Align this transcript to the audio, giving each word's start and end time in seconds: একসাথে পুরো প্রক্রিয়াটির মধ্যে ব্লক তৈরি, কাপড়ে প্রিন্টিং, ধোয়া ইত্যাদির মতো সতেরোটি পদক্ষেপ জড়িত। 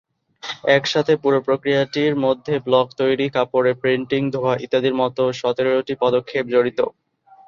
একসাথে 0.69 1.13
পুরো 1.15 1.39
প্রক্রিয়াটির 1.47 2.13
মধ্যে 2.25 2.53
ব্লক 2.59 2.87
তৈরি, 2.97 3.25
কাপড়ে 3.29 3.71
প্রিন্টিং, 3.81 4.21
ধোয়া 4.31 4.53
ইত্যাদির 4.57 4.95
মতো 5.01 5.23
সতেরোটি 5.41 5.93
পদক্ষেপ 6.01 6.45
জড়িত। 6.47 6.79